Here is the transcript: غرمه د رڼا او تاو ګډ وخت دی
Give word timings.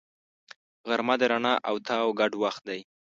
غرمه 0.87 1.15
د 1.19 1.23
رڼا 1.31 1.53
او 1.69 1.75
تاو 1.87 2.09
ګډ 2.19 2.31
وخت 2.43 2.61
دی 2.69 2.79